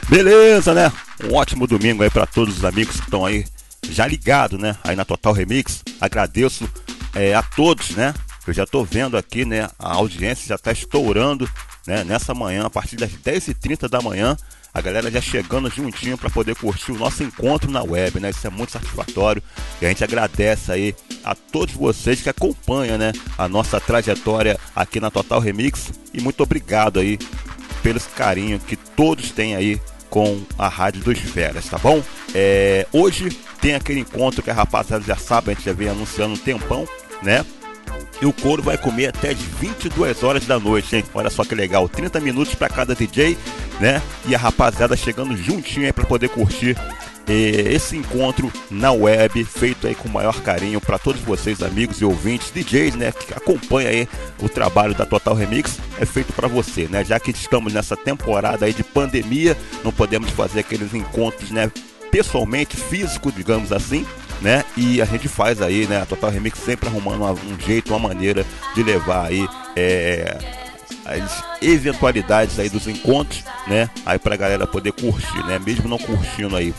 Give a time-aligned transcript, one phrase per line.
[0.09, 0.91] Beleza, né?
[1.23, 3.45] Um ótimo domingo aí para todos os amigos que estão aí
[3.91, 4.75] já ligados, né?
[4.83, 5.83] Aí na Total Remix.
[6.01, 6.67] Agradeço
[7.13, 8.15] é, a todos, né?
[8.47, 9.69] Eu já tô vendo aqui, né?
[9.77, 11.47] A audiência já tá estourando,
[11.85, 12.03] né?
[12.03, 14.35] Nessa manhã, a partir das 10h30 da manhã,
[14.73, 18.31] a galera já chegando juntinho para poder curtir o nosso encontro na web, né?
[18.31, 19.43] Isso é muito satisfatório
[19.79, 23.11] e a gente agradece aí a todos vocês que acompanham, né?
[23.37, 27.19] A nossa trajetória aqui na Total Remix e muito obrigado aí
[27.83, 32.01] pelo carinho que todos têm aí com a Rádio dos Feras, tá bom?
[32.33, 33.29] É, hoje
[33.61, 36.87] tem aquele encontro que a rapaziada já sabe, a gente já vem anunciando um tempão,
[37.21, 37.45] né?
[38.21, 41.03] E o couro vai comer até de 22 horas da noite, hein?
[41.13, 43.37] Olha só que legal, 30 minutos para cada DJ,
[43.79, 44.01] né?
[44.25, 46.75] E a rapaziada chegando juntinho aí para poder curtir
[47.27, 52.05] esse encontro na web, feito aí com o maior carinho para todos vocês, amigos e
[52.05, 54.07] ouvintes, DJs, né, que acompanha aí
[54.41, 57.03] o trabalho da Total Remix, é feito para você, né?
[57.03, 61.71] Já que estamos nessa temporada aí de pandemia, não podemos fazer aqueles encontros, né,
[62.11, 64.05] pessoalmente, físico, digamos assim,
[64.41, 64.63] né?
[64.75, 66.01] E a gente faz aí, né?
[66.01, 70.37] A Total Remix sempre arrumando um jeito, uma maneira de levar aí é,
[71.05, 73.89] as eventualidades aí dos encontros, né?
[74.05, 75.59] Aí pra galera poder curtir, né?
[75.59, 76.73] Mesmo não curtindo aí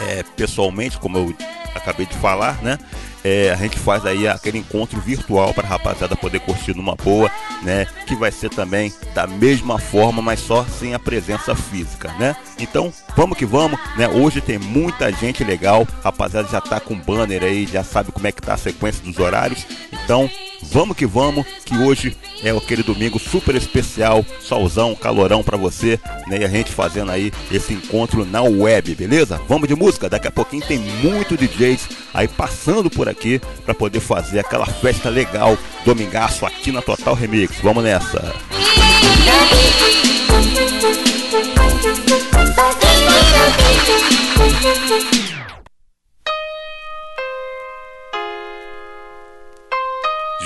[0.00, 1.34] é, pessoalmente, como eu
[1.74, 2.78] acabei de falar, né?
[3.24, 7.30] É, a gente faz aí aquele encontro virtual para a rapaziada poder curtir numa boa,
[7.62, 7.86] né?
[8.06, 12.36] Que vai ser também da mesma forma, mas só sem a presença física, né?
[12.58, 14.06] Então, vamos que vamos, né?
[14.08, 18.26] Hoje tem muita gente legal, a rapaziada já tá com banner aí, já sabe como
[18.26, 19.66] é que tá a sequência dos horários.
[19.90, 20.28] Então,
[20.70, 26.40] vamos que vamos, que hoje é aquele domingo super especial, solzão, calorão para você, né?
[26.40, 29.40] E a gente fazendo aí esse encontro na web, beleza?
[29.48, 34.00] Vamos de música, daqui a pouquinho tem muito DJs aí passando por aqui para poder
[34.00, 37.56] fazer aquela festa legal, domingaço aqui na Total Remix.
[37.62, 38.34] Vamos nessa.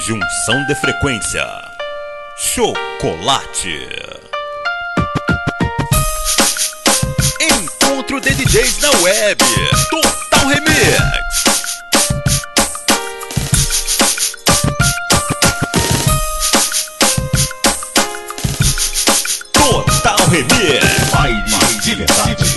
[0.08, 1.44] Junção de frequência.
[2.38, 3.90] Chocolate.
[7.38, 9.44] Encontro de DJs na web.
[9.90, 11.44] Total Remix.
[19.52, 21.10] Total Remix.
[21.12, 22.47] Baile de verdade.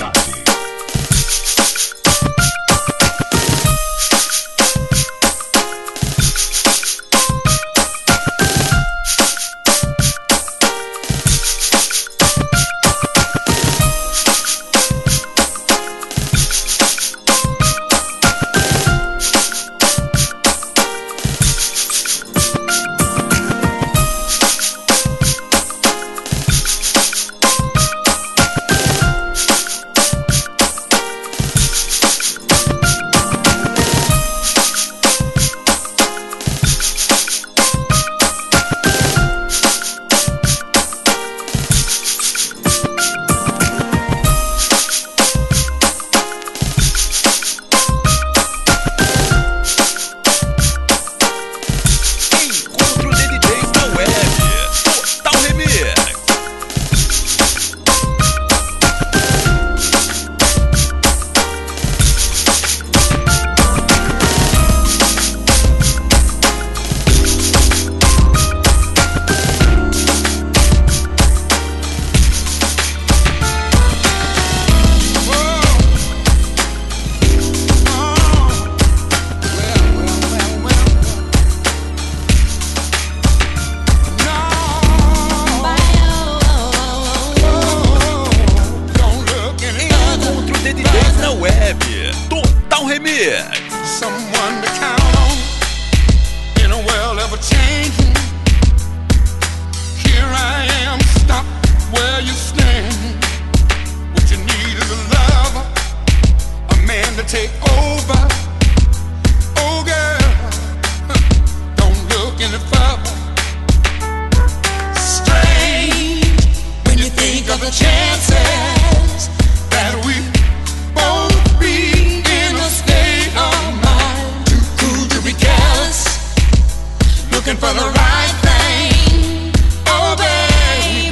[127.51, 129.51] looking for the right thing.
[129.87, 131.11] Oh, baby,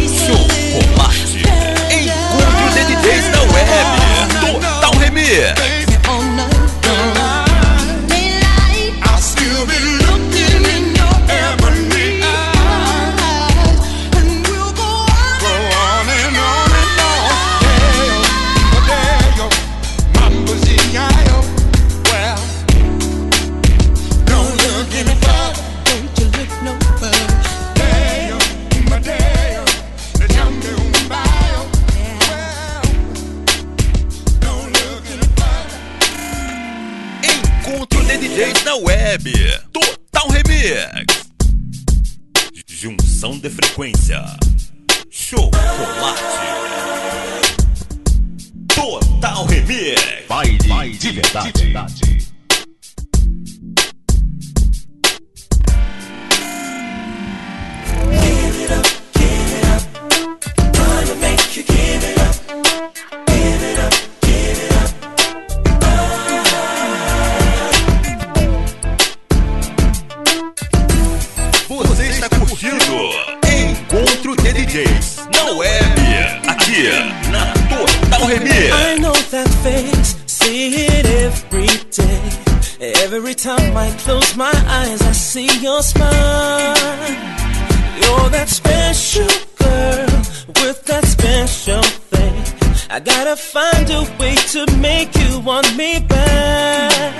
[40.66, 41.06] Remix.
[42.66, 44.20] Junção de frequência.
[45.08, 46.20] Chocolate.
[48.74, 50.26] Total Remix.
[50.28, 51.52] Baile de verdade.
[51.52, 52.15] Você
[92.96, 97.12] I gotta find a way to make you want me back.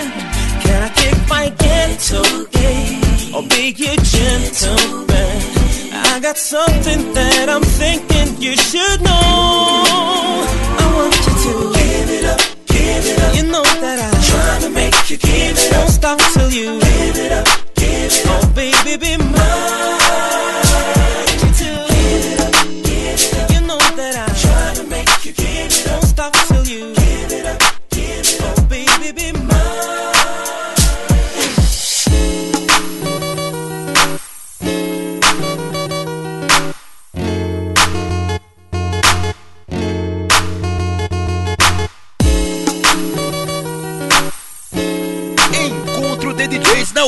[0.63, 2.97] Can I kick my ghetto gay
[3.37, 5.37] or be your gentleman?
[5.93, 9.93] I got something that I'm thinking you should know.
[10.81, 13.37] I want you to give it up, give it up.
[13.37, 15.81] You know that I'm trying to make you give it up.
[15.81, 18.45] Won't stop till you give it up, give it up.
[18.45, 20.06] Oh baby, be mine.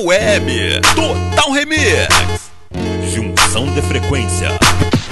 [0.00, 0.80] Web.
[0.94, 2.50] Total Remix.
[3.12, 4.67] Junção de frequência.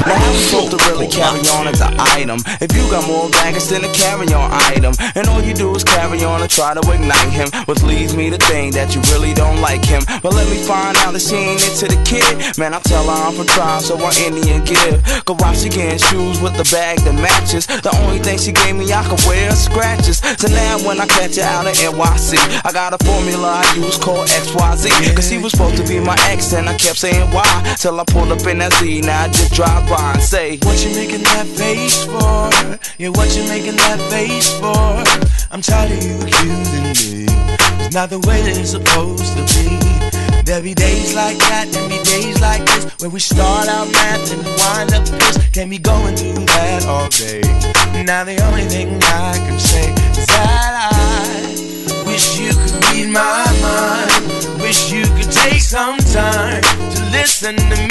[0.06, 2.38] Now how we supposed to really carry on as an item?
[2.62, 6.22] If you got more baggage than a carry-on item, and all you do is carry
[6.22, 9.60] on and try to ignite him, which leads me to think that you really don't
[9.60, 10.02] like him.
[10.22, 12.56] But let me find out that she ain't into the kid.
[12.56, 15.02] Man, I tell her I'm from trial, so I'm Indian give.
[15.26, 17.66] Cause why getting shoes with the bag that matches?
[17.66, 20.22] The only thing she gave me I could wear scratches.
[20.38, 23.98] So now when I catch her out in NYC, I got a formula I use
[23.98, 25.16] called XYZ.
[25.16, 27.50] Cause she was supposed to be my ex, and I kept saying why.
[27.78, 30.90] Till I pulled up in that Z, now I just drive by say, What you
[30.94, 32.50] making that face for?
[32.98, 35.02] Yeah, what you making that face for?
[35.52, 37.26] I'm tired of you accusing me.
[37.84, 39.76] It's not the way that it's supposed to be.
[40.42, 44.20] There'll be days like that, and be days like this, where we start out mad
[44.30, 45.52] and wind up pissed.
[45.52, 47.42] Can't be going through that all day.
[48.04, 53.46] Now the only thing I can say is that I wish you could read my
[53.62, 54.62] mind.
[54.62, 57.85] Wish you could take some time to listen to me.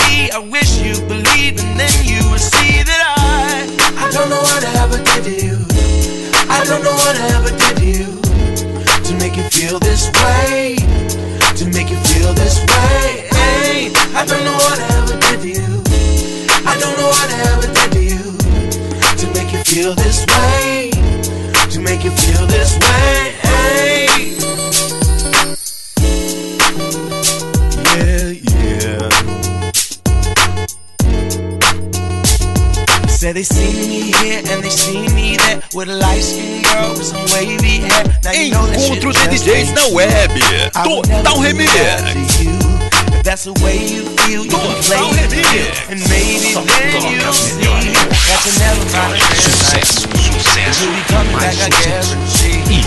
[7.05, 8.19] What ever did you
[9.03, 10.75] to make you feel this way.
[11.55, 13.29] To make you feel this way.
[13.29, 15.83] Hey, I don't know what ever did to you.
[16.65, 18.31] I don't know what ever did to you
[19.19, 20.89] to make you feel this way.
[21.69, 23.35] To make you feel this way.
[23.39, 24.44] Hey.
[33.25, 36.93] Say they see me here and they see me there with a light skin girl
[36.93, 38.05] with some wavy hair.
[38.21, 40.29] Now you know that Encontro de DJs na web.
[40.77, 41.73] I would never Total Remix.
[41.73, 42.53] to you.
[43.17, 45.73] If that's the way you feel, you can play it real.
[45.89, 49.41] And maybe then you'll see that you never find a man
[49.73, 50.29] like me.
[50.77, 52.85] Till you come back, I guarantee.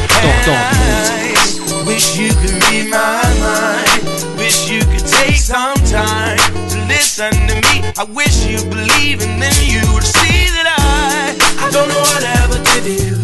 [0.54, 4.38] I wish you could read my mind.
[4.38, 6.38] Wish you could take some time
[6.70, 7.77] to listen to me.
[7.98, 12.22] I wish you believe, and then you would see that I I don't know what
[12.22, 13.18] I ever did to you.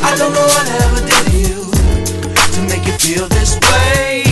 [0.00, 1.60] I don't know what I ever did to you
[2.56, 4.24] to make you feel this way.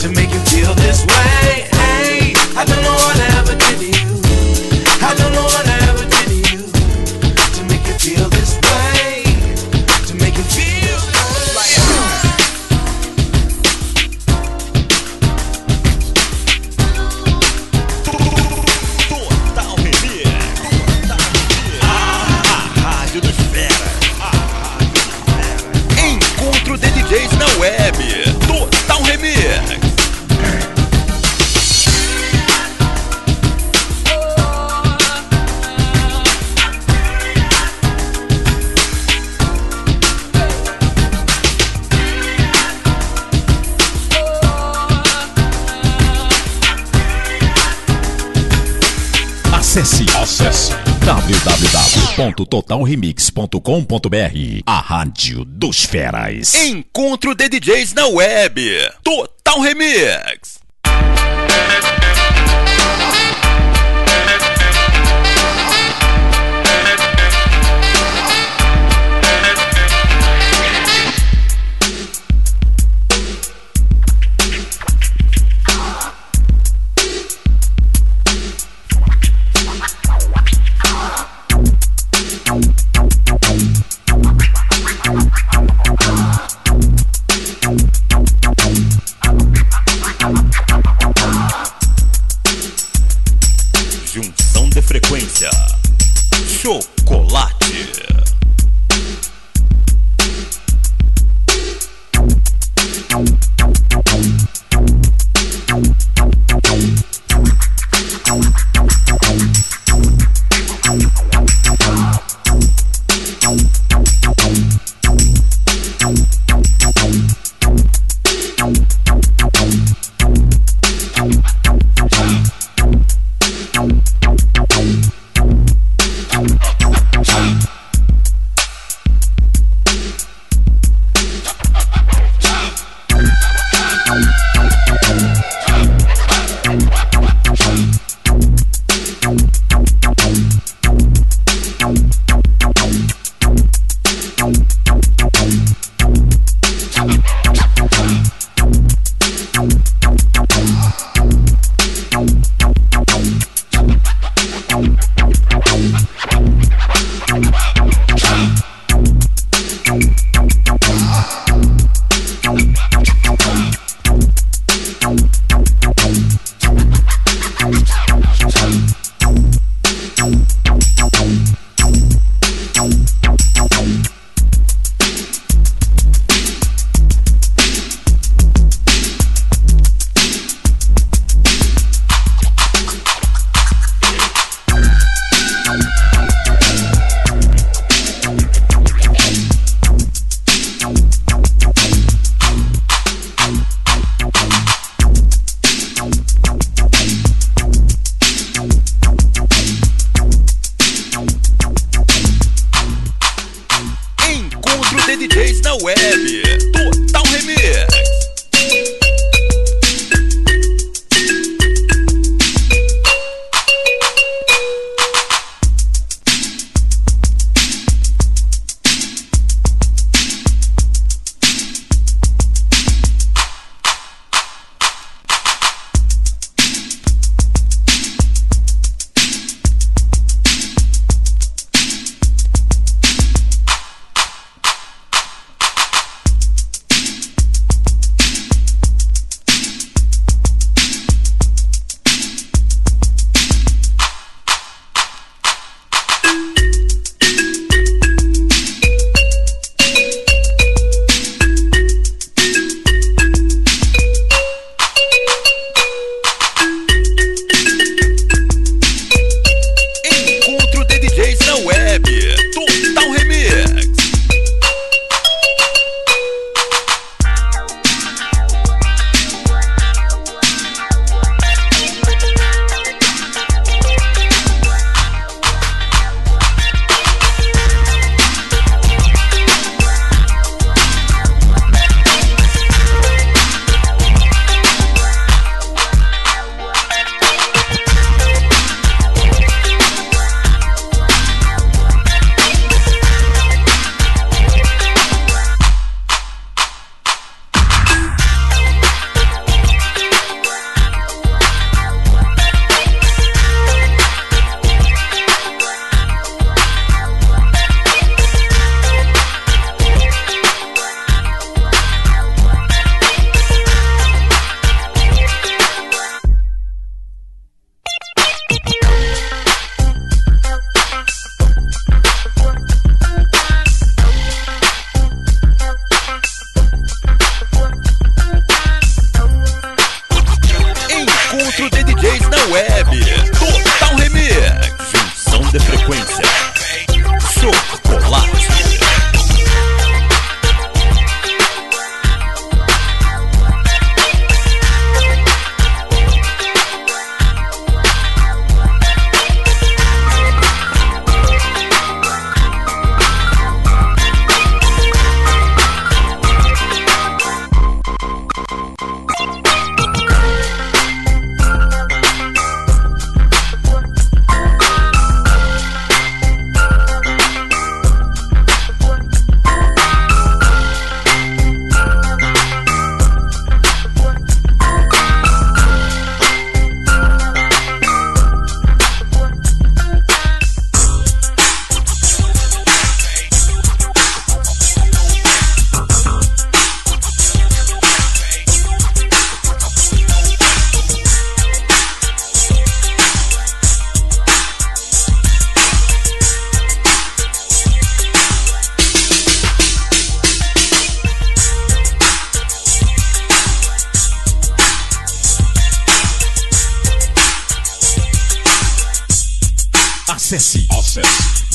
[0.00, 1.68] To make you feel this way.
[1.68, 3.17] Hey, I don't know what
[27.68, 28.37] web.
[52.18, 56.56] www.totalremix.com.br A rádio dos feras.
[56.56, 58.60] Encontro de DJs na web.
[59.04, 60.58] Total Remix.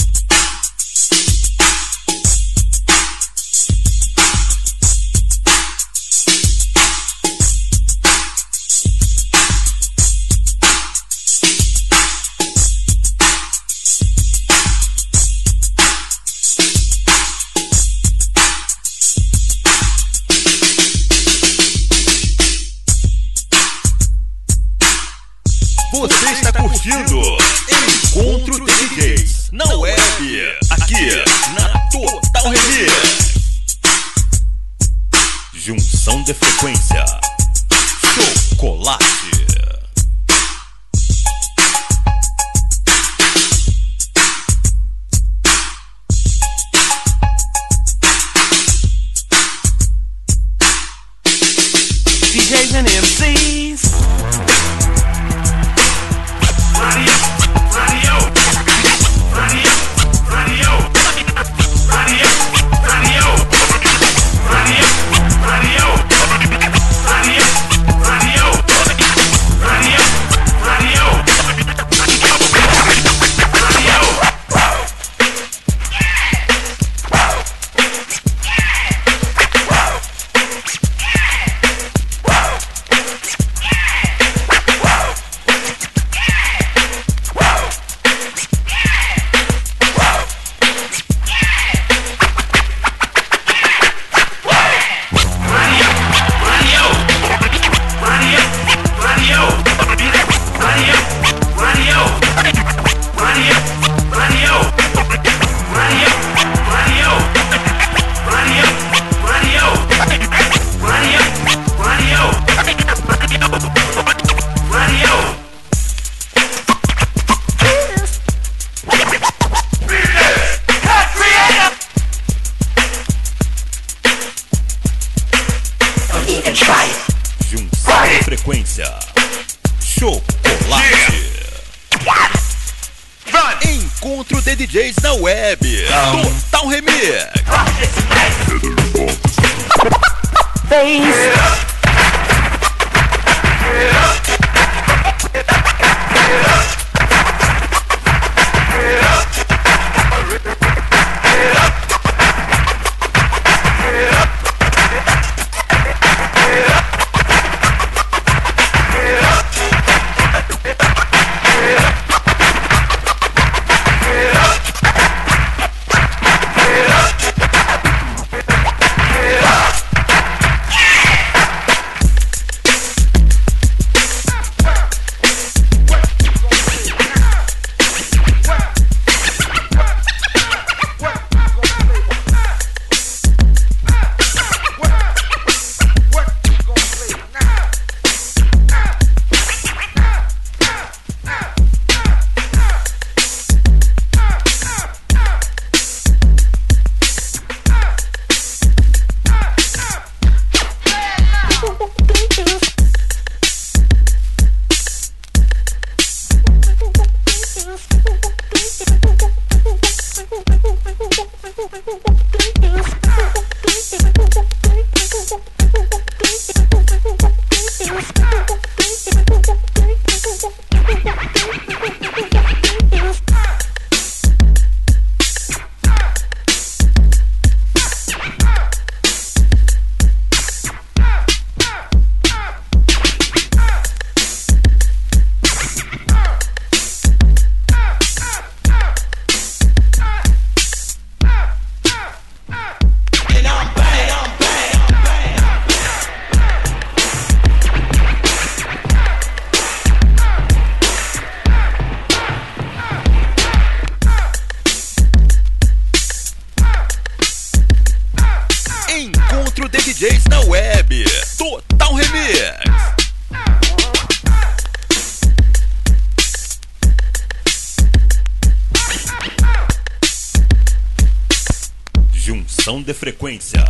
[272.75, 273.65] Estação de frequência.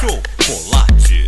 [0.00, 1.19] Chocolate.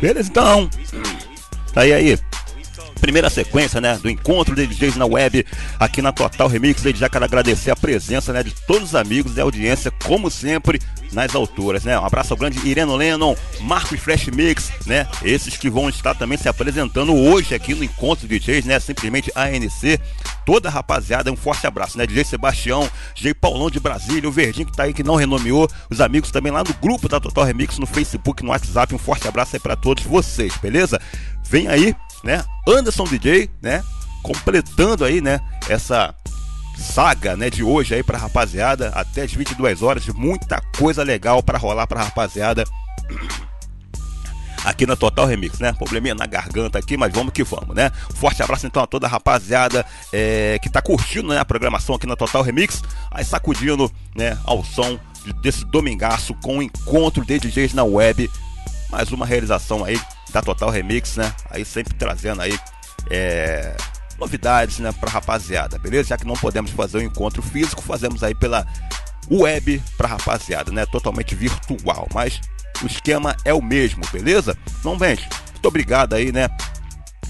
[0.00, 0.68] Beleza, então.
[1.72, 2.18] Tá aí aí.
[3.06, 5.46] Primeira sequência, né, do encontro de DJs na web
[5.78, 6.82] aqui na Total Remix.
[6.82, 10.80] Desde já quero agradecer a presença, né, de todos os amigos e audiência, como sempre,
[11.12, 11.96] nas alturas, né?
[11.96, 15.06] Um abraço ao grande Ireno Lennon, Marcos Fresh Mix, né?
[15.22, 18.80] Esses que vão estar também se apresentando hoje aqui no encontro de DJs, né?
[18.80, 20.00] Simplesmente ANC.
[20.44, 22.08] Toda a rapaziada, um forte abraço, né?
[22.08, 26.00] DJ Sebastião, DJ Paulão de Brasília, o Verdinho que tá aí que não renomeou, os
[26.00, 28.92] amigos também lá no grupo da Total Remix, no Facebook, no WhatsApp.
[28.92, 31.00] Um forte abraço aí pra todos vocês, beleza?
[31.48, 31.94] Vem aí,
[32.26, 32.44] né?
[32.68, 33.82] Anderson DJ, né?
[34.22, 35.40] Completando aí, né?
[35.68, 36.14] Essa
[36.76, 41.56] saga, né, de hoje aí pra rapaziada, até as 22 horas, muita coisa legal pra
[41.56, 42.64] rolar pra rapaziada.
[44.64, 45.72] Aqui na Total Remix, né?
[45.72, 47.90] Probleminha na garganta aqui, mas vamos que vamos, né?
[48.16, 52.06] Forte abraço então a toda a rapaziada é, que tá curtindo né, a programação aqui
[52.06, 57.38] na Total Remix, aí sacudindo, né, ao som de- desse domingaço com o encontro de
[57.38, 58.28] DJs na web.
[58.90, 60.00] Mais uma realização aí
[60.36, 61.32] da Total Remix, né?
[61.50, 62.58] Aí sempre trazendo aí
[63.10, 63.74] é,
[64.18, 66.10] novidades, né, pra rapaziada, beleza?
[66.10, 68.66] Já que não podemos fazer o encontro físico, fazemos aí pela
[69.30, 70.84] web pra rapaziada, né?
[70.84, 72.38] Totalmente virtual, mas
[72.82, 74.56] o esquema é o mesmo, beleza?
[74.78, 76.48] Então, gente, muito obrigado aí, né?